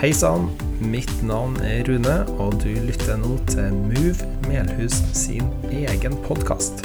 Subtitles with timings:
[0.00, 0.46] Hei sann,
[0.80, 6.80] mitt navn er Rune, og du lytter nå til Move Melhus sin egen podkast.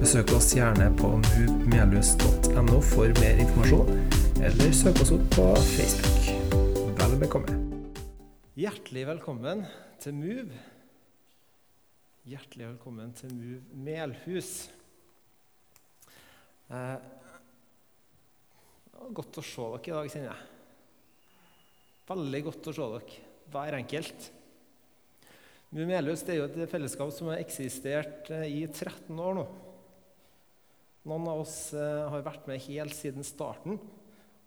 [0.00, 3.92] Besøk oss gjerne på movemelhus.no for mer informasjon,
[4.40, 6.32] eller søk oss opp på Facebook.
[6.96, 7.60] Vel bekomme.
[8.56, 9.66] Hjertelig velkommen
[10.00, 10.64] til Move.
[12.32, 14.54] Hjertelig velkommen til Move Melhus.
[16.72, 16.94] Eh,
[19.12, 20.54] godt å se dere i dag, kjenner jeg.
[22.08, 23.16] Veldig godt å se dere,
[23.52, 24.28] hver enkelt.
[25.76, 29.42] Mumeløs er jo et fellesskap som har eksistert eh, i 13 år nå.
[31.08, 33.76] Noen av oss eh, har vært med helt siden starten.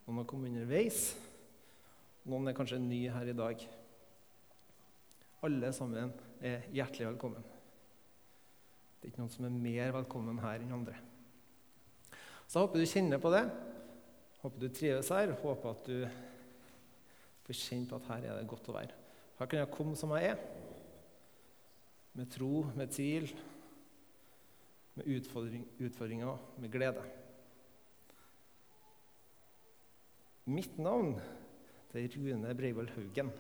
[0.08, 1.12] Noen har kommet underveis.
[2.26, 3.62] Noen er kanskje ny her i dag.
[5.46, 6.10] Alle sammen
[6.42, 7.46] er hjertelig velkommen.
[8.98, 10.98] Det er ikke noen som er mer velkommen her enn andre.
[12.50, 13.46] Så jeg håper du kjenner på det.
[14.42, 15.38] Håper du trives her.
[15.46, 16.31] Håper at du
[17.52, 18.98] får kjenne på at her er det godt å være.
[19.40, 20.44] Her kan jeg komme som jeg er.
[22.16, 23.30] Med tro, med tvil,
[24.96, 27.04] med utfordring, utfordringer, med glede.
[30.52, 31.16] Mitt navn
[31.92, 33.32] det er Rune Breivoll Haugen.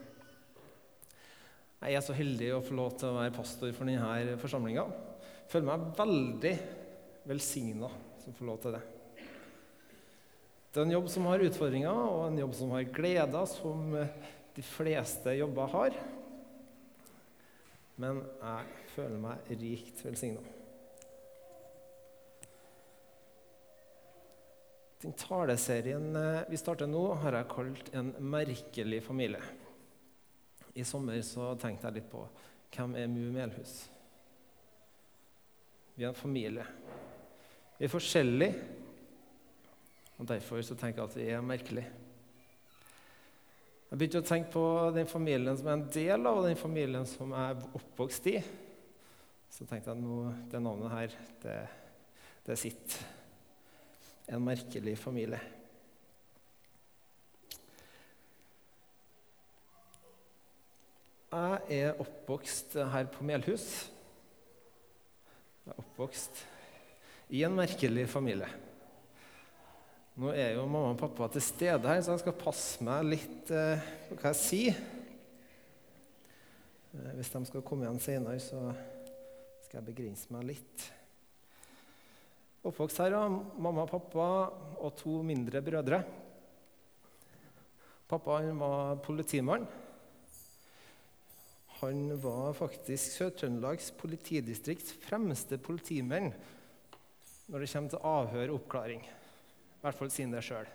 [1.81, 4.84] Jeg er så heldig å få lov til å være pastor for denne forsamlinga.
[5.50, 6.56] Føler meg veldig
[7.31, 7.90] velsigna
[8.22, 8.81] som får lov til det.
[10.72, 13.92] Det er en jobb som har utfordringer, og en jobb som har gleder, som
[14.56, 15.98] de fleste jobber har.
[18.00, 20.44] Men jeg føler meg rikt velsigna.
[25.02, 29.44] Den taleserien eh, vi starter nå, har jeg kalt 'En merkelig familie'.
[30.76, 32.22] I sommer så tenkte jeg litt på
[32.72, 33.90] hvem er Mu Melhus?
[35.96, 36.64] Vi er en familie.
[37.78, 38.81] Vi er forskjellige,
[40.22, 41.84] og derfor så tenker jeg at vi er merkelig.
[43.90, 47.34] Jeg begynte å tenke på den familien som er en del av, den familien som
[47.34, 48.36] jeg er oppvokst i.
[49.50, 51.58] Så tenkte jeg at det navnet her, det,
[52.46, 53.02] det sitter.
[54.30, 55.42] En merkelig familie.
[61.34, 63.72] Jeg er oppvokst her på Melhus.
[65.66, 66.46] Jeg er oppvokst
[67.34, 68.70] i en merkelig familie.
[70.20, 73.52] Nå er jo mamma og pappa til stede her, så jeg skal passe meg litt
[73.56, 74.80] eh, på hva jeg sier.
[76.92, 78.60] Eh, hvis de skal komme igjen senere, så
[79.64, 80.84] skal jeg begrense meg litt.
[82.68, 84.26] Oppvokst her av mamma og pappa
[84.84, 86.02] og to mindre brødre.
[88.12, 89.64] Pappa var politimann.
[91.80, 96.34] Han var faktisk Sør-Trøndelags politidistrikts fremste politimenn
[97.48, 99.08] når det kommer til avhør og oppklaring.
[99.81, 100.68] I hvert fall siden det sjøl.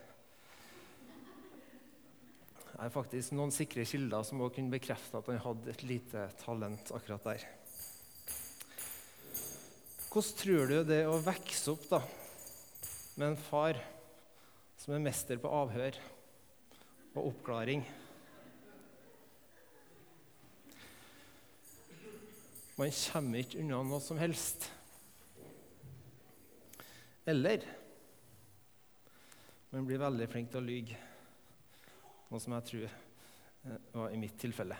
[2.66, 6.24] Det er faktisk noen sikre kilder som også kunne bekrefte at han hadde et lite
[6.40, 7.44] talent akkurat der.
[10.10, 12.02] Hvordan tror du det å vokse opp da,
[13.14, 13.78] med en far
[14.82, 16.02] som er mester på avhør
[17.14, 17.86] og oppklaring?
[22.76, 24.66] Man kommer ikke unna noe som helst.
[27.22, 27.62] Eller
[29.76, 30.98] man blir veldig flink til å lyge,
[32.30, 34.78] noe som jeg tror eh, var i mitt tilfelle.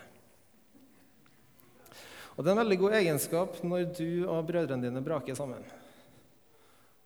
[2.33, 5.61] Og Det er en veldig god egenskap når du og brødrene dine braker sammen.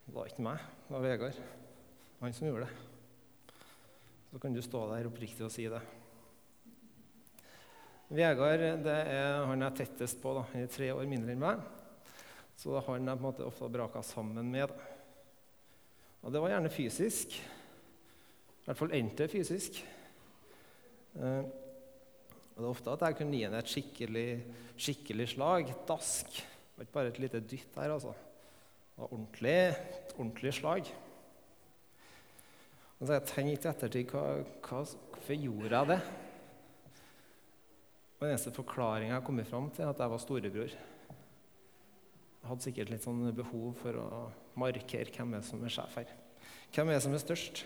[0.06, 1.44] Det var ikke meg, det var Vegard.
[2.22, 3.54] Han som gjorde det.
[4.32, 5.84] Så kan du stå der oppriktig og si det.
[8.08, 10.38] Vegard det er han jeg er tettest på.
[10.40, 10.48] Da.
[10.54, 11.64] Han er tre år mindre enn meg.
[12.56, 14.72] Så det er han jeg på en måte ofte braka sammen med.
[16.24, 17.42] Og det var gjerne fysisk.
[18.62, 19.82] I hvert fall endte det fysisk.
[21.18, 21.44] Eh,
[22.52, 24.28] og det er ofte at jeg kunne gi henne et skikkelig,
[24.78, 25.72] skikkelig slag.
[25.90, 26.28] Dask.
[26.36, 28.14] Det var ikke bare et lite dytt der, altså.
[28.14, 29.56] Det var ordentlig,
[30.18, 30.92] ordentlig slag.
[33.00, 34.26] Og så jeg tenkt i ettertid hva,
[34.62, 36.00] hva, hvorfor gjorde jeg det?
[38.14, 40.76] Og Den eneste forklaringa jeg har kommet fram til, er at jeg var storebror.
[42.42, 44.08] Jeg hadde sikkert litt sånn behov for å
[44.62, 46.12] markere hvem er som er sjef her.
[46.76, 47.64] Hvem er som er størst?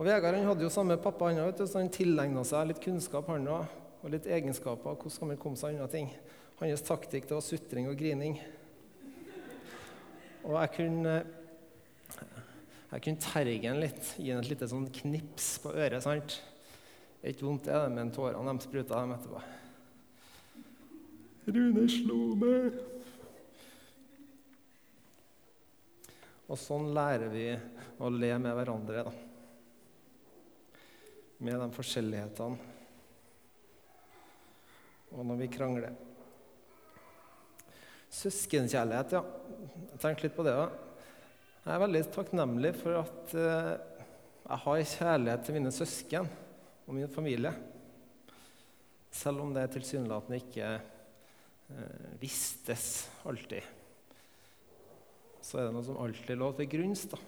[0.00, 2.78] Og Vegard han hadde jo samme pappa, han vet du, så han tilegna seg litt
[2.80, 4.96] kunnskap han også, og litt egenskaper.
[4.96, 6.08] Hvordan man komme seg unna ting?
[6.56, 8.38] Hans taktikk det var sutring og grining.
[10.48, 11.18] Og jeg kunne
[12.90, 16.00] jeg kunne terge han litt, gi ham et lite sånn knips på øret.
[16.02, 16.40] sant?
[17.20, 19.44] Ikke vondt er det, men tårene de spruta dem etterpå.
[21.52, 22.84] Rune slo meg.
[26.48, 27.50] Og sånn lærer vi
[28.00, 29.04] å le med hverandre.
[29.04, 29.29] da.
[31.40, 32.70] Med de forskjellighetene
[35.10, 35.94] og når vi krangler.
[38.10, 39.22] Søskenkjærlighet, ja.
[39.92, 40.76] Jeg tenkte litt på det òg.
[41.64, 43.72] Jeg er veldig takknemlig for at eh,
[44.46, 46.30] jeg har kjærlighet til mine søsken
[46.86, 47.52] og min familie.
[49.14, 52.86] Selv om det tilsynelatende ikke eh, vistes
[53.26, 53.66] alltid.
[55.42, 57.06] Så er det noe som alltid lå til grunns.
[57.10, 57.18] da.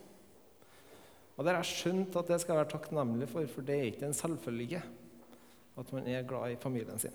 [1.36, 3.90] Og det har jeg skjønt at det skal jeg være takknemlig for, for det er
[3.90, 4.82] ikke en selvfølge
[5.80, 7.14] at man er glad i familien sin.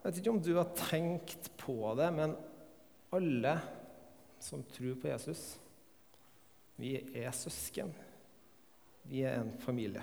[0.00, 2.32] Jeg vet ikke om du har tenkt på det, men
[3.14, 3.52] alle
[4.40, 5.42] som tror på Jesus,
[6.80, 7.92] vi er søsken.
[9.10, 10.02] Vi er en familie.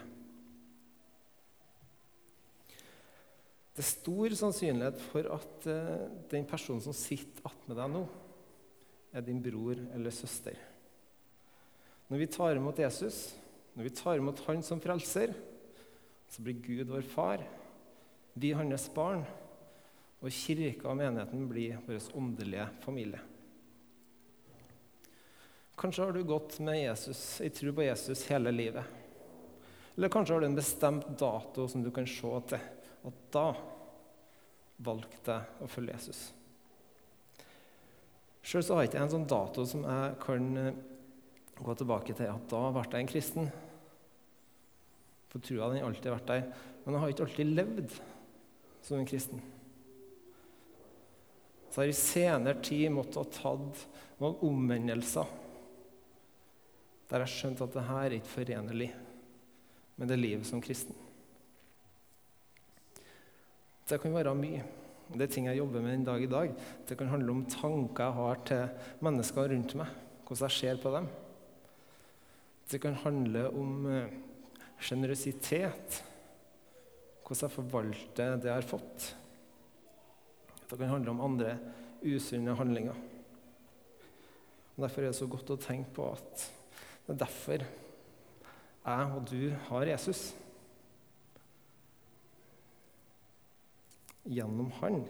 [3.74, 8.06] Det er stor sannsynlighet for at uh, den personen som sitter attmed deg nå,
[9.14, 10.58] er din bror eller søster.
[12.08, 13.36] Når vi tar imot Jesus,
[13.76, 15.34] når vi tar imot Han som frelser,
[16.30, 17.44] så blir Gud vår far,
[18.34, 19.24] vi hans barn,
[20.18, 23.20] og kirka og menigheten blir vår åndelige familie.
[25.78, 28.84] Kanskje har du gått med Jesus, i tro på Jesus hele livet.
[29.96, 32.66] Eller kanskje har du en bestemt dato som du kan se til.
[33.06, 33.46] At da
[34.86, 36.20] valgte jeg å følge Jesus.
[38.48, 40.80] Sjøl har jeg ikke en sånn dato som jeg kan eh,
[41.58, 42.32] gå tilbake til.
[42.32, 43.52] At da ble jeg en kristen.
[45.28, 46.48] For trua den alltid vært der.
[46.86, 48.00] Men jeg har ikke alltid levd
[48.88, 49.44] som en kristen
[51.78, 53.82] så har jeg i senere tid måttet ha tatt
[54.18, 55.28] noen omvendelser
[57.12, 58.88] der jeg skjønte at det her er ikke forenlig
[60.02, 60.98] med det livet som kristen.
[63.86, 64.64] Det kan være mye.
[65.08, 66.52] Det er ting jeg jobber med den dag i dag.
[66.88, 69.94] Det kan handle om tanker jeg har til mennesker rundt meg,
[70.28, 71.08] hvordan jeg ser på dem.
[72.68, 74.16] Det kan handle om eh,
[74.84, 76.02] sjenerøsitet,
[77.24, 79.08] hvordan jeg forvalter det jeg har fått.
[80.68, 81.56] Det kan handle om andre
[82.04, 82.98] usunne handlinger.
[84.76, 86.44] Og Derfor er det så godt å tenke på at
[87.08, 87.64] det er derfor
[88.88, 90.34] jeg og du har Jesus.
[94.28, 95.06] Gjennom Han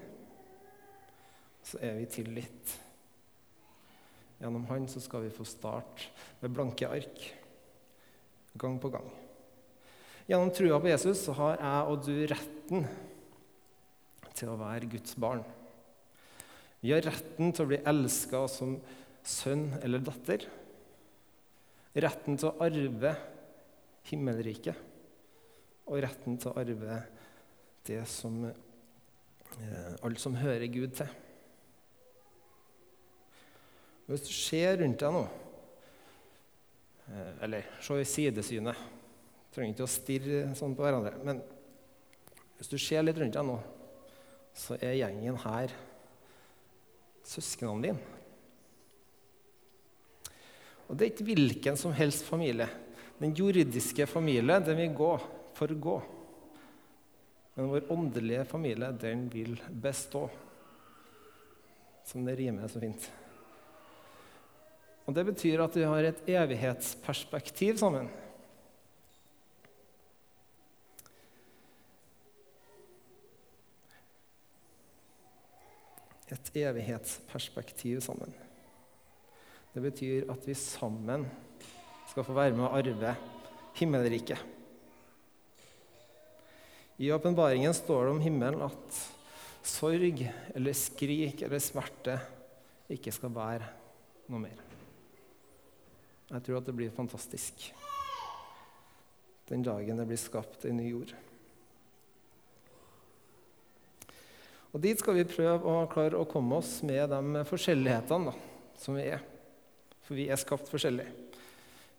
[1.67, 2.75] så er vi tilgitt.
[4.37, 6.11] Gjennom Han så skal vi få starte
[6.41, 7.23] med blanke ark
[8.57, 9.09] gang på gang.
[10.27, 12.87] Gjennom trua på Jesus så har jeg og du retten
[14.37, 15.43] til å være Guds barn.
[16.83, 18.75] Vi har retten til å bli elska som
[19.25, 20.45] sønn eller datter.
[21.97, 23.15] Retten til å arve
[24.11, 24.85] himmelriket.
[25.87, 26.99] Og retten til å arve
[27.87, 28.43] det som
[30.03, 31.09] alt som hører Gud til.
[34.07, 35.23] Hvis du ser rundt deg nå,
[37.09, 38.85] eh, eller se i sidesynet
[39.57, 41.15] Trenger ikke å stirre sånn på hverandre.
[41.25, 41.39] Men
[42.59, 43.55] hvis du ser litt rundt deg nå,
[44.53, 45.73] så er gjengen her
[47.25, 48.13] søsknene dine.
[50.85, 52.69] Og det er ikke hvilken som helst familie.
[53.17, 55.09] Den jordiske familie den vil gå
[55.57, 55.97] for å gå.
[57.57, 60.27] Men vår åndelige familie den vil bestå.
[62.05, 63.09] Som det rimer så fint.
[65.07, 68.09] Og Det betyr at vi har et evighetsperspektiv sammen.
[76.27, 78.33] et evighetsperspektiv sammen.
[79.73, 81.27] Det betyr at vi sammen
[82.09, 83.13] skal få være med å arve
[83.77, 84.56] himmelriket.
[86.97, 89.01] I åpenbaringen står det om himmelen at
[89.67, 90.23] sorg
[90.55, 92.15] eller skrik eller smerte
[92.93, 93.67] ikke skal være
[94.31, 94.63] noe mer.
[96.27, 97.69] Jeg tror at det blir fantastisk
[99.47, 101.13] den dagen det blir skapt en ny jord.
[104.75, 108.33] Og Dit skal vi prøve å klare å komme oss med de forskjellighetene da,
[108.77, 109.23] som vi er.
[110.03, 111.05] For vi er skapt forskjellig.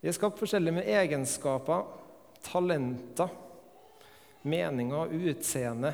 [0.03, 1.89] Vi er skapt forskjellig med egenskaper,
[2.45, 3.33] talenter,
[4.43, 5.93] meninger, utseende,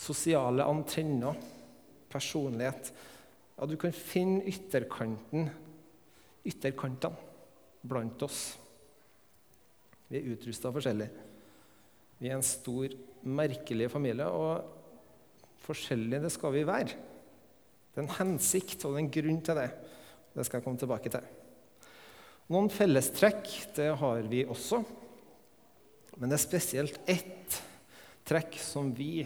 [0.00, 1.38] sosiale antenner,
[2.12, 2.92] personlighet.
[3.56, 5.48] Ja, du kan finne ytterkanten,
[6.44, 7.30] ytterkantene
[7.82, 8.42] blant oss.
[10.10, 11.08] Vi er utrusta forskjellig.
[12.20, 14.26] Vi er en stor, merkelig familie.
[14.26, 14.80] og
[15.62, 16.96] Forskjellige det skal vi være.
[17.92, 19.68] Det er en hensikt og en grunn til det.
[20.32, 21.24] Det skal jeg komme tilbake til.
[22.52, 24.82] Noen fellestrekk det har vi også.
[26.18, 27.62] Men det er spesielt ett
[28.28, 29.24] trekk som vi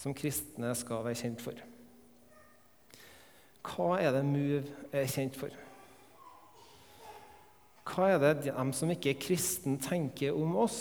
[0.00, 1.58] som kristne skal være kjent for.
[3.62, 5.52] Hva er det Move er kjent for?
[7.86, 10.80] Hva er det de som ikke er kristne, tenker om oss?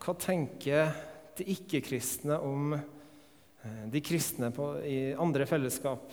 [0.00, 0.92] Hva tenker
[1.36, 6.08] de ikke-kristne om eh, de kristne på, i andre fellesskap?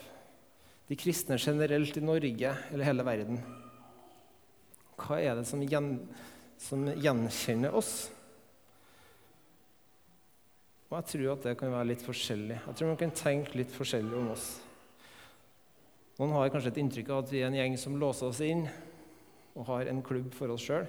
[0.88, 3.40] De kristne generelt i Norge eller hele verden?
[4.98, 5.92] Hva er det som, gjen,
[6.62, 8.10] som gjenkjenner oss?
[10.88, 12.62] Og jeg tror at det kan være litt forskjellig.
[12.64, 14.48] Jeg tror man kan tenke litt forskjellig om oss.
[16.18, 18.64] Noen har kanskje et inntrykk av at vi er en gjeng som låser oss inn
[19.58, 20.88] og har en klubb for oss sjøl.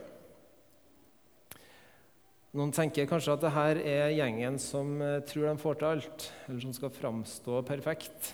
[2.56, 6.62] Noen tenker kanskje at dette er gjengen som eh, tror de får til alt, eller
[6.64, 8.30] som skal framstå perfekt.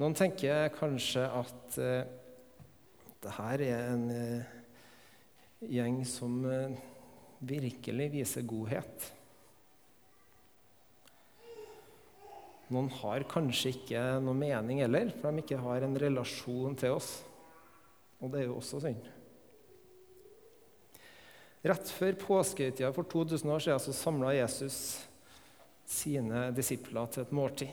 [0.00, 1.76] Noen tenker kanskje at
[3.24, 4.54] uh, her er en uh,
[5.64, 6.74] gjeng som uh,
[7.44, 9.10] virkelig viser godhet.
[12.72, 17.18] Noen har kanskje ikke noe mening heller, for de ikke har en relasjon til oss.
[18.22, 19.10] Og det er jo også synd.
[21.64, 24.78] Rett før påskehøytida for 2000 år siden så samla Jesus
[25.88, 27.72] sine disipler til et måltid.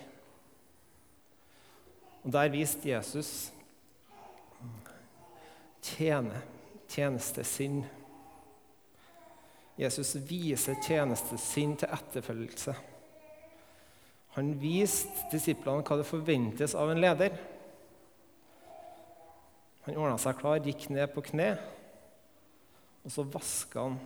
[2.23, 3.51] Og Der viste Jesus
[6.01, 6.41] tjene,
[6.89, 7.81] tjenestesinn.
[9.77, 12.73] Jesus viser tjenestesinn til etterfølgelse.
[14.37, 17.35] Han viste disiplene hva det forventes av en leder.
[19.85, 21.53] Han ordna seg klar, gikk ned på kne,
[23.01, 23.97] og så vaska han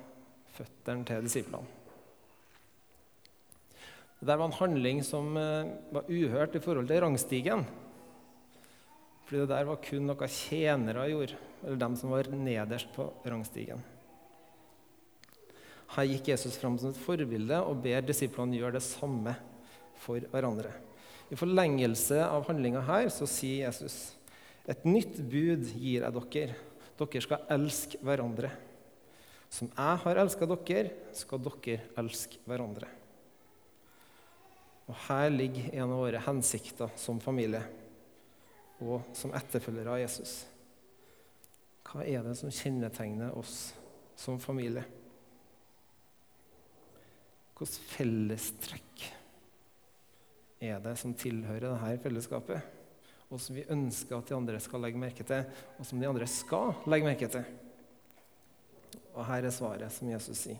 [0.55, 1.81] føttene til disiplene.
[4.15, 7.65] Det der var en handling som eh, var uhørt i forhold til rangstigen.
[9.25, 13.81] Fordi det der var kun noe tjenere gjorde, eller dem som var nederst på rangstigen.
[15.95, 19.35] Her gikk Jesus fram som et forbilde og ber disiplene gjøre det samme
[20.01, 20.73] for hverandre.
[21.31, 24.13] I forlengelse av handlinga her så sier Jesus
[24.69, 26.57] et nytt bud gir jeg dere.
[26.97, 28.49] Dere skal elske hverandre.
[29.51, 32.89] Som jeg har elska dere, skal dere elske hverandre.
[34.85, 37.63] Og Her ligger en av våre hensikter som familie
[38.83, 40.43] og som etterfølgere av Jesus.
[41.85, 43.73] Hva er det som kjennetegner oss
[44.17, 44.83] som familie?
[47.55, 49.03] Hvilke fellestrekk
[50.65, 52.73] er det som tilhører dette fellesskapet,
[53.29, 55.45] og som vi ønsker at de andre skal legge merke til,
[55.79, 57.45] og som de andre skal legge merke til.
[59.15, 60.59] Og her er svaret som Jesus sier.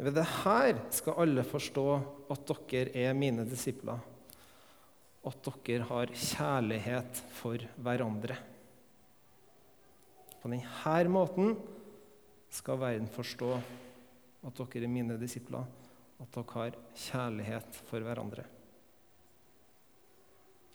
[0.00, 1.86] Ved det her skal alle forstå
[2.32, 4.00] at dere er mine disipler,
[5.28, 8.38] at dere har kjærlighet for hverandre.
[10.40, 11.54] På denne måten
[12.50, 13.50] skal verden forstå
[14.48, 15.66] at dere er mine disipler
[16.20, 18.44] at dere har kjærlighet for hverandre.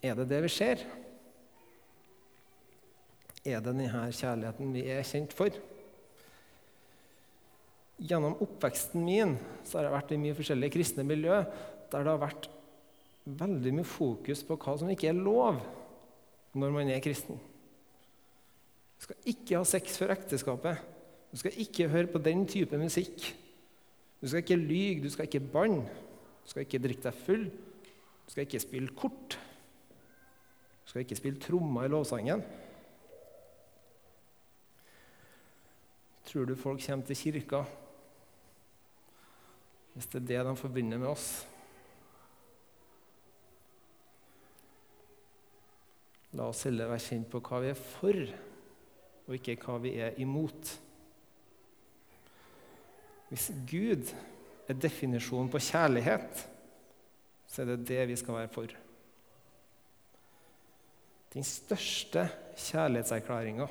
[0.06, 0.82] Er det det vi ser?
[3.46, 5.54] Er det denne kjærligheten vi er kjent for?
[7.96, 11.40] Gjennom oppveksten min så har jeg vært i mye forskjellige kristne miljø
[11.92, 12.50] der det har vært
[13.26, 15.62] veldig mye fokus på hva som ikke er lov
[16.56, 17.40] når man er kristen.
[18.98, 20.80] Du skal ikke ha sex før ekteskapet.
[21.32, 23.36] Du skal ikke høre på den type musikk.
[24.22, 25.84] Du skal ikke lyge, du skal ikke banne,
[26.44, 27.44] du skal ikke drikke deg full,
[28.26, 29.36] du skal ikke spille kort.
[30.86, 32.42] Du skal ikke spille trommer i lovsangen.
[36.26, 37.66] Tror du folk kommer til kirka
[39.96, 41.28] hvis det er det de forbinder med oss?
[46.36, 48.26] La oss heller være kjent på hva vi er for,
[49.26, 50.74] og ikke hva vi er imot.
[53.30, 54.12] Hvis Gud
[54.70, 56.46] er definisjonen på kjærlighet,
[57.50, 58.76] så er det det vi skal være for.
[61.34, 63.68] Den største kjærlighetserklæringa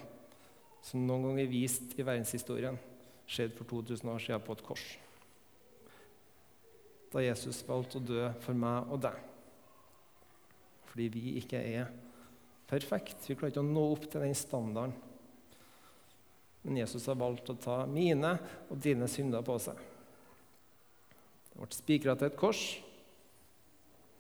[0.85, 2.77] som noen gang er vist i verdenshistorien,
[3.25, 4.85] skjedde for 2000 år siden på et kors.
[7.15, 9.17] Da Jesus valgte å dø for meg og deg.
[10.91, 11.89] Fordi vi ikke er
[12.69, 13.25] perfekt.
[13.25, 15.14] Vi klarer ikke å nå opp til den standarden
[16.65, 18.35] men Jesus har valgt å ta mine
[18.73, 19.77] og dine synder på seg.
[21.53, 22.63] Det ble spikra til et kors,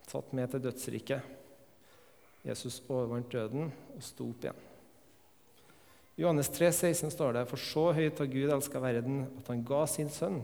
[0.07, 1.33] tatt med til dødsriket.
[2.45, 4.63] Jesus overvant døden og sto opp igjen.
[6.15, 9.65] I Johannes 3, 16 står det For så høyt har Gud elska verden, at han
[9.67, 10.43] ga sin sønn,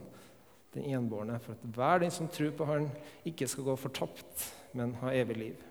[0.74, 2.88] den enbårne, for at hver den som tror på Han,
[3.26, 5.66] ikke skal gå fortapt, men ha evig liv.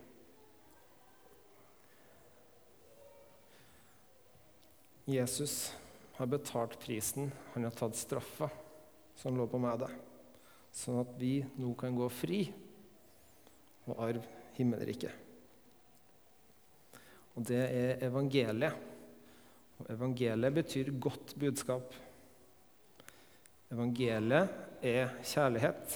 [5.09, 5.71] Jesus
[6.19, 8.49] har betalt prisen, han har tatt straffa
[9.19, 9.95] som lå på meg og deg,
[10.75, 12.43] sånn at vi nå kan gå fri
[13.89, 15.25] og arve himmelriket.
[17.39, 18.87] og det er evangeliet.
[19.79, 21.93] Og evangeliet betyr godt budskap.
[23.71, 25.95] Evangeliet er kjærlighet.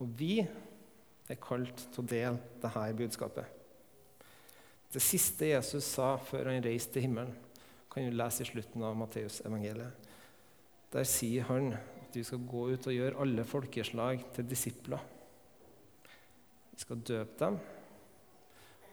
[0.00, 3.60] Og vi er kalt til å dele dette budskapet.
[4.94, 7.34] Det siste Jesus sa før han reiste til himmelen,
[7.94, 10.08] kan du lese i slutten av Matteus evangeliet.
[10.90, 15.02] Der sier han at vi skal gå ut og gjøre alle folkeslag til disipler.
[16.74, 17.58] Vi skal døpe dem,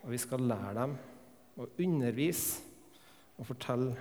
[0.03, 0.93] og vi skal lære dem
[1.58, 2.62] å undervise
[3.41, 3.96] og fortelle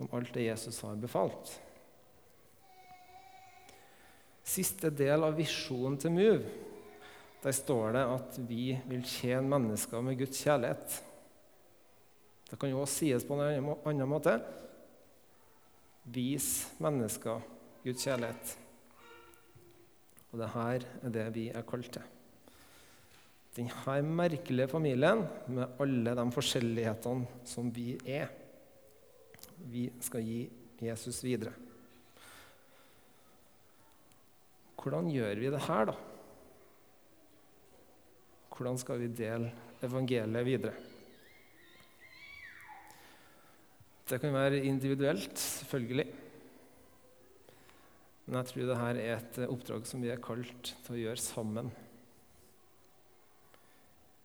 [0.00, 1.52] om alt det Jesus har befalt.
[4.48, 6.56] Siste del av visjonen til Move,
[7.44, 10.96] der står det at vi vil tjene mennesker med Guds kjærlighet.
[12.50, 14.34] Det kan jo også sies på en annen måte.
[16.10, 16.48] Vis
[16.82, 17.44] mennesker
[17.84, 18.56] Guds kjærlighet.
[20.30, 22.16] Og det her er det vi er kalt til.
[23.54, 28.30] Denne merkelige familien med alle de forskjellighetene som vi er.
[29.70, 30.44] Vi skal gi
[30.80, 31.52] Jesus videre.
[34.80, 35.96] Hvordan gjør vi det her, da?
[38.54, 39.50] Hvordan skal vi dele
[39.84, 40.89] evangeliet videre?
[44.10, 46.08] Det kan være individuelt, selvfølgelig.
[48.26, 51.70] Men jeg tror dette er et oppdrag som vi er kalt til å gjøre sammen.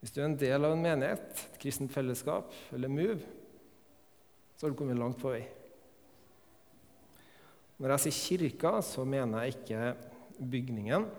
[0.01, 3.21] Hvis du er en del av en menighet, et kristent fellesskap eller MOVE,
[4.55, 5.43] så har du kommet langt på vei.
[7.77, 11.09] Når jeg sier kirka, så mener jeg ikke bygningen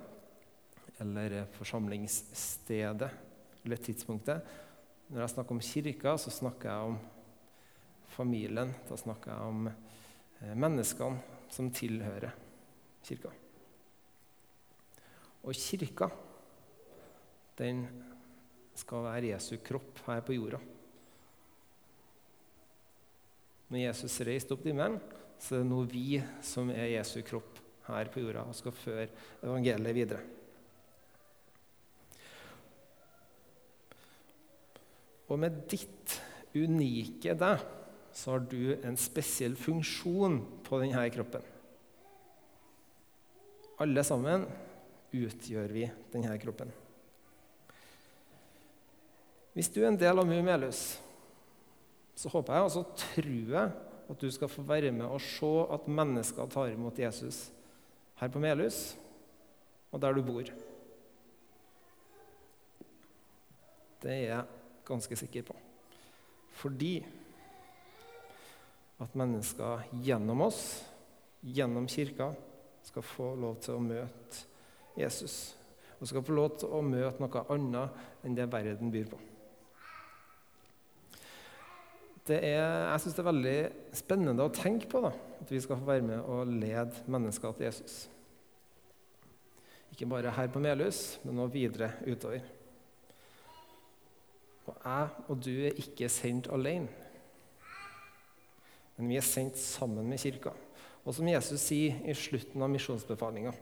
[1.03, 3.11] eller forsamlingsstedet
[3.63, 4.55] eller tidspunktet.
[5.11, 7.05] Når jeg snakker om kirka, så snakker jeg om
[8.17, 8.73] familien.
[8.89, 12.33] Da snakker jeg om eh, menneskene som tilhører
[13.07, 13.33] kirka.
[15.47, 16.09] Og kirka,
[17.61, 17.85] den
[18.77, 20.59] skal være Jesu kropp her på jorda.
[23.71, 24.99] Når Jesus reiste opp til himmelen,
[25.43, 29.09] så er det nå vi som er Jesu kropp her på jorda og skal føre
[29.45, 30.25] evangeliet videre.
[35.27, 36.21] Og med ditt
[36.55, 37.65] unike deg
[38.17, 41.45] så har du en spesiell funksjon på denne kroppen.
[43.85, 44.47] Alle sammen
[45.13, 46.71] utgjør vi denne kroppen.
[49.57, 50.97] Hvis du er en del av Mumelus,
[52.17, 53.75] så håper jeg og tror jeg
[54.07, 57.51] at du skal få være med og se at mennesker tar imot Jesus
[58.21, 58.95] her på Melhus
[59.93, 60.49] og der du bor.
[64.01, 64.45] Det er jeg
[64.89, 65.57] ganske sikker på.
[66.57, 66.95] Fordi
[69.03, 70.61] at mennesker gjennom oss,
[71.41, 72.31] gjennom kirka,
[72.87, 74.45] skal få lov til å møte
[74.97, 75.55] Jesus.
[76.01, 79.21] Og skal få lov til å møte noe annet enn det verden byr på.
[82.27, 83.59] Er, jeg syns det er veldig
[83.95, 87.69] spennende å tenke på da, at vi skal få være med og lede mennesker til
[87.69, 87.99] Jesus.
[89.95, 92.43] Ikke bare her på Melhus, men også videre utover.
[94.67, 96.91] Og jeg og du er ikke sendt alene,
[98.97, 100.53] men vi er sendt sammen med kirka.
[101.07, 103.53] Og som Jesus sier i slutten av misjonsbefalinga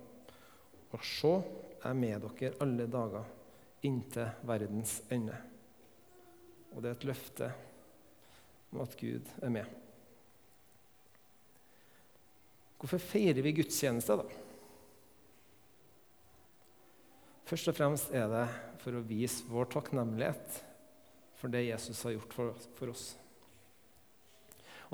[0.94, 1.42] Og jeg
[1.85, 3.27] er med dere alle dager
[3.85, 5.37] inntil verdens ende.
[6.73, 7.51] Og det er et løfte
[8.73, 9.66] om at Gud er med.
[12.79, 14.25] Hvorfor feirer vi gudstjeneste, da?
[17.44, 18.47] Først og fremst er det
[18.81, 20.62] for å vise vår takknemlighet
[21.40, 22.35] for det Jesus har gjort
[22.79, 23.11] for oss.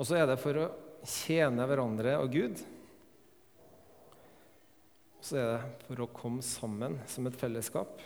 [0.01, 0.69] Og så er det for å
[1.05, 2.61] tjene hverandre og Gud.
[5.19, 7.99] Og så er det for å komme sammen som et fellesskap.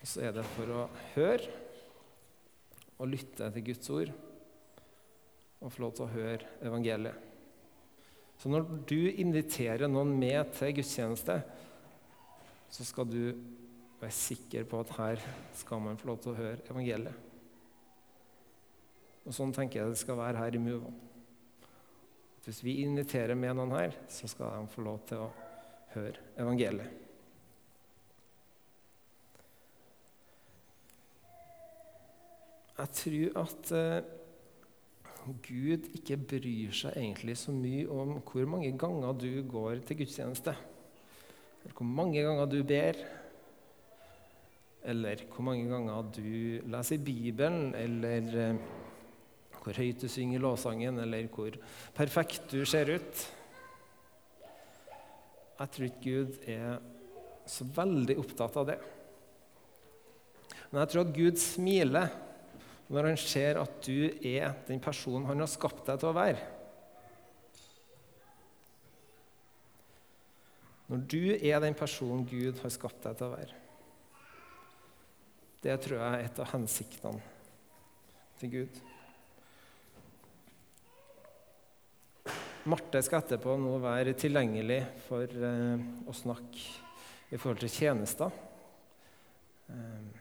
[0.00, 1.50] Og så er det for å høre
[2.96, 4.12] og lytte til Guds ord
[5.62, 7.28] og få lov til å høre evangeliet.
[8.40, 11.36] Så når du inviterer noen med til gudstjeneste,
[12.72, 13.20] så skal du
[14.00, 15.28] være sikker på at her
[15.60, 17.28] skal man få lov til å høre evangeliet.
[19.22, 20.96] Og Sånn tenker jeg det skal være her i Muvan.
[22.42, 25.28] Hvis vi inviterer med noen her, så skal de få lov til å
[25.92, 26.98] høre evangeliet.
[32.82, 39.14] Jeg tror at uh, Gud ikke bryr seg egentlig så mye om hvor mange ganger
[39.14, 40.56] du går til gudstjeneste.
[41.62, 42.98] Eller hvor mange ganger du ber.
[44.82, 46.32] Eller hvor mange ganger du
[46.74, 48.81] leser Bibelen, eller uh,
[49.62, 51.54] hvor høyt du synger lovsangen, eller hvor
[51.94, 53.22] perfekt du ser ut.
[55.60, 56.80] Jeg tror ikke Gud er
[57.46, 58.78] så veldig opptatt av det.
[60.70, 62.10] Men jeg tror at Gud smiler
[62.92, 66.42] når han ser at du er den personen han har skapt deg til å være.
[70.92, 73.60] Når du er den personen Gud har skapt deg til å være.
[75.62, 77.22] Det tror jeg er et av hensiktene
[78.40, 78.80] til Gud.
[82.70, 86.60] Marte skal etterpå nå være tilgjengelig for eh, å snakke
[87.34, 88.30] i forhold til tjenester.
[89.66, 90.20] Eh,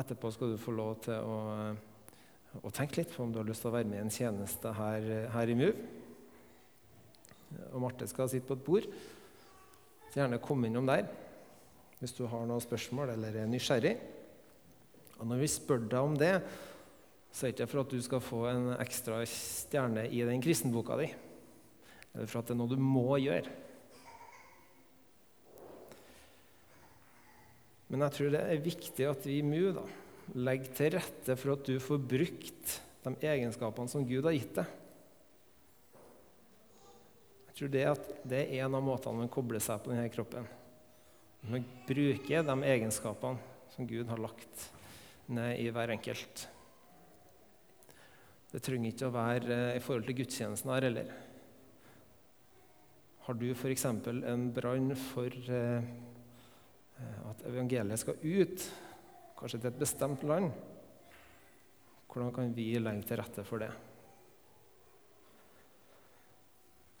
[0.00, 1.38] Etterpå skal du få lov til å,
[2.62, 4.72] å, tenke litt på om du har lyst til å være med i en tjeneste
[4.78, 5.82] her, her i MUV.
[7.74, 8.86] Og Marte skal sitte på et bord.
[10.06, 11.10] Så gjerne kom innom der
[12.00, 13.98] hvis du har noen spørsmål eller er nysgjerrig.
[15.18, 16.32] Og når vi spør deg om det,
[17.30, 20.98] så er det ikke for at du skal få en ekstra stjerne i den kristenboka
[20.98, 21.08] di,
[22.14, 23.58] eller for at det er noe du må gjøre.
[27.90, 29.86] Men jeg tror det er viktig at vi i MU da,
[30.38, 34.76] legger til rette for at du får brukt de egenskapene som Gud har gitt deg.
[37.50, 37.84] Jeg tror det,
[38.30, 40.46] det er en av måtene man kobler seg på denne kroppen.
[41.50, 44.70] Man bruker de egenskapene som Gud har lagt
[45.30, 46.46] ned i hver enkelt.
[48.50, 51.10] Det trenger ikke å være eh, i forhold til gudstjenesten her heller.
[53.26, 53.84] Har du f.eks.
[53.86, 55.90] en brann for eh,
[57.00, 58.66] Eh, at evangeliet skal ut,
[59.38, 60.50] kanskje til et bestemt land.
[62.10, 63.70] Hvordan kan vi legge til rette for det?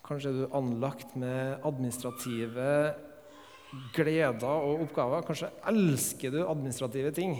[0.06, 2.68] Kanskje er du anlagt med administrative
[3.94, 5.26] gleder og oppgaver.
[5.26, 7.36] Kanskje elsker du administrative ting.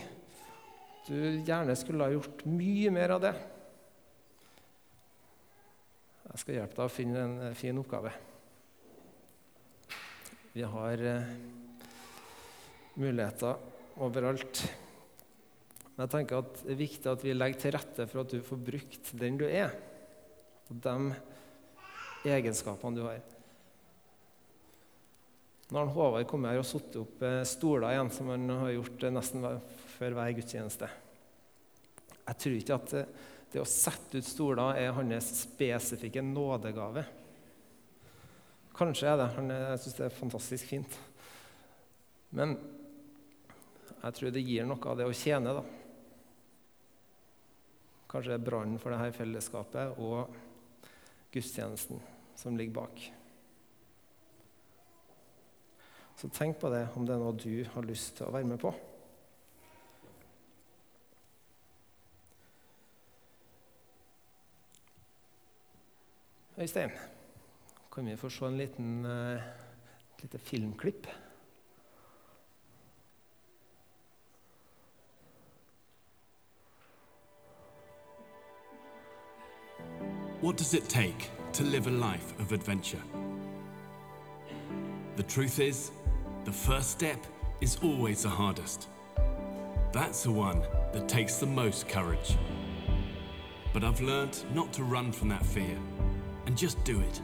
[1.08, 3.32] Du gjerne skulle ha gjort mye mer av det.
[6.30, 8.12] Jeg skal hjelpe deg å finne en fin oppgave.
[10.54, 11.32] Vi har eh,
[12.98, 13.58] muligheter
[14.02, 14.60] overalt.
[15.96, 18.38] Men jeg tenker at det er viktig at vi legger til rette for at du
[18.46, 19.74] får brukt den du er,
[20.70, 23.18] og de egenskapene du har.
[25.70, 29.06] Nå har Håvard kommet her og satt opp eh, stoler igjen, som han har gjort
[29.06, 29.50] eh, nesten
[29.96, 30.94] før hver gudstjeneste.
[32.22, 32.96] Jeg tror ikke at
[33.50, 37.02] det å sette ut stoler er hans spesifikke nådegave.
[38.76, 39.28] Kanskje er det.
[39.50, 40.98] Jeg syns det er fantastisk fint.
[42.36, 42.54] Men
[44.00, 45.64] jeg tror det gir noe av det å tjene, da.
[48.10, 50.30] Kanskje det er brannen for dette fellesskapet og
[51.34, 52.00] gudstjenesten
[52.38, 53.02] som ligger bak.
[56.20, 58.60] Så tenk på det, om det er noe du har lyst til å være med
[58.62, 58.72] på.
[66.60, 66.90] Øystein,
[67.92, 69.40] kan vi få se en liten, uh,
[70.22, 71.06] lite filmklipp?
[80.42, 83.02] What does it take to live a life of adventure?
[85.16, 85.92] The truth is,
[86.44, 87.26] the first step
[87.60, 88.88] is always the hardest.
[89.92, 90.60] That's the one
[90.92, 92.36] that takes the most courage.
[93.72, 95.78] But I've learned not to run from that fear
[96.50, 97.20] and just do it.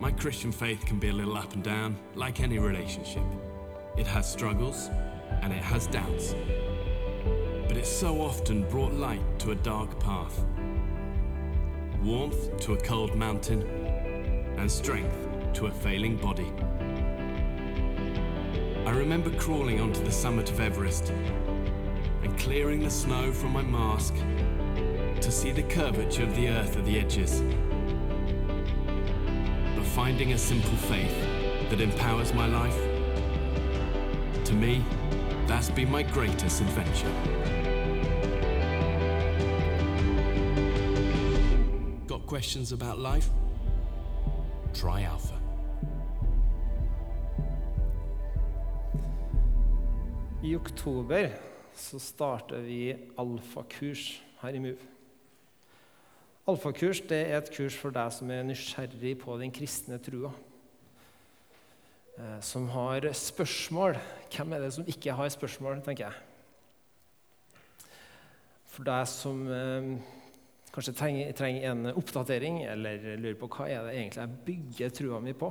[0.00, 3.22] My Christian faith can be a little up and down, like any relationship.
[3.98, 4.88] It has struggles
[5.42, 6.34] and it has doubts.
[7.68, 10.42] But it's so often brought light to a dark path
[12.02, 13.62] warmth to a cold mountain,
[14.56, 16.50] and strength to a failing body.
[18.86, 21.10] I remember crawling onto the summit of Everest
[22.22, 24.14] and clearing the snow from my mask
[25.24, 27.42] to see the curvature of the earth at the edges.
[29.74, 31.16] But finding a simple faith
[31.70, 32.76] that empowers my life,
[34.44, 34.84] to me,
[35.46, 37.10] that's been my greatest adventure.
[42.06, 43.30] Got questions about life?
[44.74, 45.40] Try Alpha.
[50.42, 51.28] I oktober
[51.74, 54.93] så starter vi alfakurs her i MUV.
[56.44, 60.28] Alfakurs det er et kurs for deg som er nysgjerrig på den kristne trua.
[62.18, 63.96] Eh, som har spørsmål.
[64.28, 67.88] Hvem er det som ikke har spørsmål, tenker jeg.
[68.74, 69.88] For deg som eh,
[70.74, 75.22] kanskje trenger, trenger en oppdatering eller lurer på hva er det egentlig jeg bygger trua
[75.24, 75.48] mi på.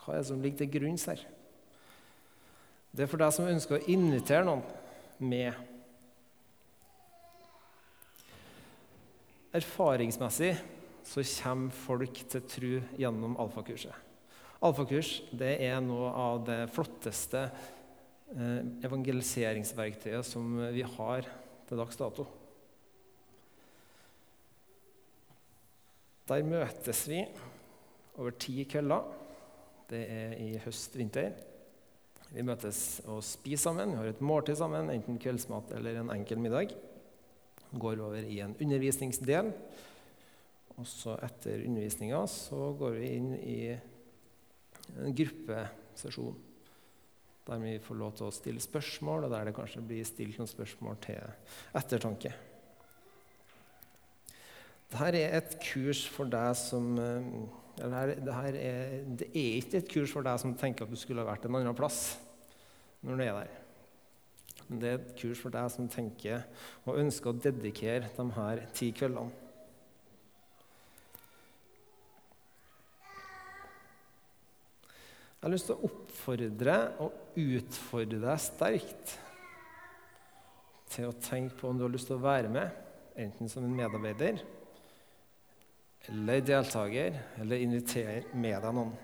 [0.00, 1.22] Hva er det som ligger til grunns her?
[2.90, 4.66] Det er for deg som ønsker å invitere noen
[5.22, 5.54] med.
[9.54, 10.54] Erfaringsmessig
[11.04, 13.94] så kommer folk til tro gjennom alfakurset.
[14.64, 21.28] Alfakurs det er noe av det flotteste eh, evangeliseringsverktøyet som vi har
[21.68, 22.26] til dags dato.
[26.24, 27.20] Der møtes vi
[28.16, 29.04] over ti kvelder.
[29.90, 31.34] Det er i høst-vinter.
[32.32, 36.40] Vi møtes og spiser sammen, vi har et måltid sammen, enten kveldsmat eller en enkel
[36.40, 36.72] middag.
[37.80, 39.50] Går over i en undervisningsdel.
[40.74, 43.60] Og så etter undervisninga så går vi inn i
[45.00, 46.42] en gruppesesjon
[47.44, 50.48] der vi får lov til å stille spørsmål, og der det kanskje blir stilt noen
[50.48, 51.18] spørsmål til
[51.76, 52.30] ettertanke.
[54.94, 57.28] Dette er et kurs for deg som eh,
[57.82, 58.56] eller det, er,
[59.18, 61.76] det er ikke et kurs for deg som tenker at du skulle vært en annen
[61.76, 62.14] plass
[63.04, 63.63] når du er der.
[64.68, 66.44] Men det er et kurs for deg som tenker
[66.84, 69.40] og ønsker å dedikere de her ti kveldene.
[75.44, 76.74] Jeg har lyst til å oppfordre
[77.04, 79.10] og utfordre deg sterkt
[80.94, 82.70] til å tenke på om du har lyst til å være med,
[83.20, 84.40] enten som en medarbeider
[86.08, 88.94] eller deltaker, eller invitere med deg noen.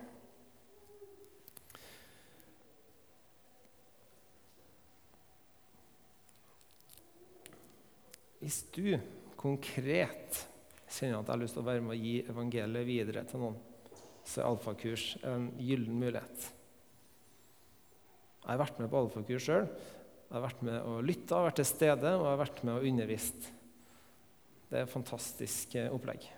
[8.40, 8.94] Hvis du
[9.40, 10.38] konkret
[10.90, 13.58] kjenner at jeg har lyst til å være med å gi evangeliet videre til noen,
[14.24, 16.48] så er alfakurs en gyllen mulighet.
[18.40, 19.68] Jeg har vært med på alfakurs sjøl.
[19.68, 22.90] Jeg har vært med og lytta, vært til stede og jeg har vært med og
[22.90, 23.48] undervist.
[24.70, 26.28] Det er et fantastisk eh, opplegg.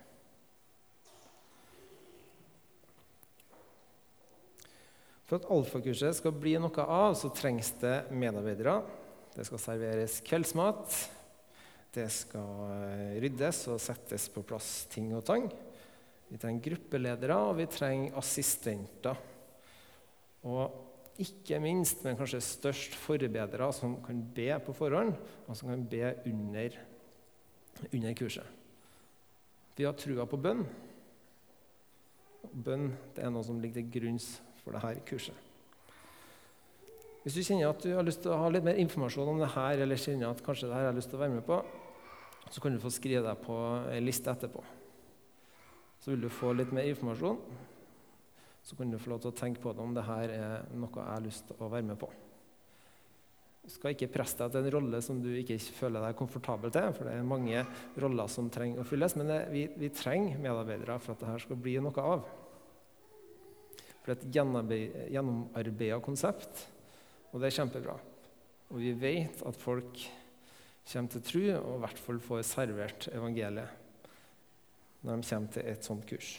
[5.29, 8.81] For at alfakurset skal bli noe av, så trengs det medarbeidere.
[9.33, 10.97] Det skal serveres kveldsmat.
[11.93, 15.45] Det skal eh, ryddes og settes på plass ting og tang.
[16.31, 19.19] Vi trenger gruppeledere, og vi trenger assistenter.
[20.49, 25.13] Og ikke minst, men kanskje størst, forbedere som kan be på forhånd,
[25.45, 26.79] og som kan be under,
[27.91, 28.49] under kurset.
[29.77, 30.65] Vi har trua på bønn.
[32.53, 35.37] Bønn det er noe som ligger til grunns for dette kurset.
[37.23, 39.53] Hvis du kjenner at du har lyst til å ha litt mer informasjon om det
[39.53, 41.61] her, eller kjenner at kanskje det her har lyst til å være med på,
[42.53, 43.55] så kan du få skrive deg på
[43.89, 44.61] ei liste etterpå.
[46.03, 47.39] Så vil du få litt mer informasjon.
[48.63, 50.93] Så kan du få lov til å tenke på det om det her er noe
[50.93, 52.11] jeg har lyst til å være med på.
[53.63, 56.93] Du skal ikke presse deg til en rolle som du ikke føler deg komfortabel til.
[56.93, 57.65] For det er mange
[58.03, 59.15] roller som trenger å fylles.
[59.17, 62.25] Men det, vi, vi, trenger medarbeidere for at dette skal bli noe av.
[64.03, 66.67] For det er et gjennomarbeida konsept,
[67.31, 67.95] og det er kjempebra.
[68.69, 70.03] Og vi vet at folk
[70.91, 73.79] kommer til tro, og i hvert fall får servert evangeliet
[75.03, 76.33] når de kommer til et sånt kurs.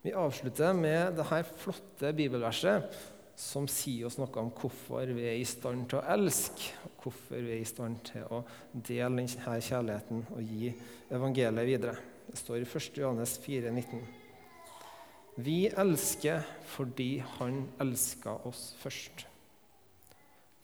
[0.00, 2.94] Vi avslutter med dette flotte bibelverset
[3.40, 7.40] som sier oss noe om hvorfor vi er i stand til å elske, og hvorfor
[7.40, 10.72] vi er i stand til å dele denne kjærligheten og gi
[11.12, 11.96] evangeliet videre.
[12.30, 13.00] Det står i 1.
[13.00, 14.02] Johannes 4, 19.
[15.40, 19.24] Vi elsker fordi Han elska oss først.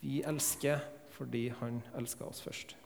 [0.03, 0.85] Vi elsker
[1.17, 2.77] fordi Han elska oss først.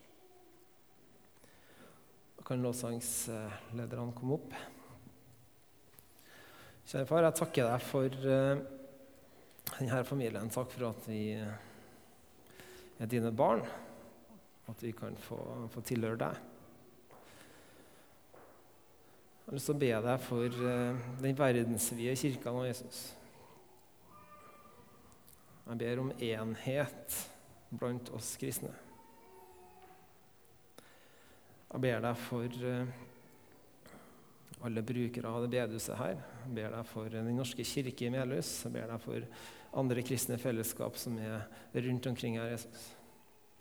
[2.37, 4.53] Da kan lovsangslederne komme opp.
[6.87, 8.61] Kjære far, jeg takker deg for uh,
[9.77, 10.49] denne familien.
[10.51, 13.61] Takk for at vi er dine barn,
[14.71, 15.37] at vi kan få,
[15.73, 16.39] få tilhøre deg.
[19.41, 23.03] Jeg har lyst til å be deg for uh, den verdensvide kirka nå, Jesus.
[25.67, 27.21] Jeg ber om enhet
[27.71, 28.71] blant oss kristne.
[31.71, 32.95] Jeg ber deg for eh,
[34.61, 36.17] alle brukere av det bedehuset her.
[36.43, 38.49] Jeg ber deg for Den norske kirke i Melhus.
[38.65, 39.27] Jeg ber deg for
[39.81, 41.47] andre kristne fellesskap som er
[41.87, 42.51] rundt omkring her.
[42.51, 42.89] Jesus.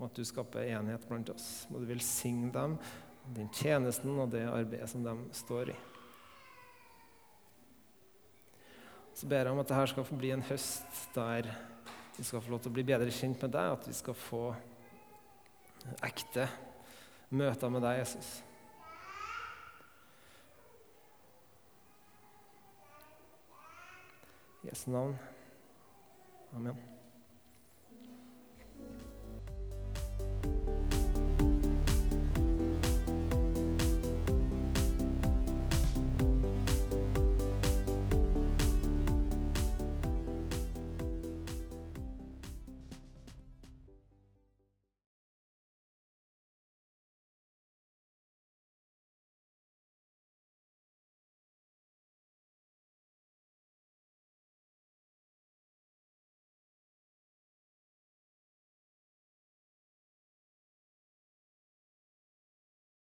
[0.01, 1.69] Og at du skaper enhet blant oss.
[1.71, 2.77] Må du velsigne dem,
[3.37, 5.79] den tjenesten og det arbeidet som de står i.
[9.15, 11.51] Så ber jeg om at dette skal få bli en høst der
[12.21, 14.43] vi skal få lov til å bli bedre kjent med deg, at vi skal få
[16.05, 16.45] ekte
[17.33, 18.35] møter med deg, Jesus.
[24.69, 25.17] Jesu navn.
[26.53, 27.00] Amen.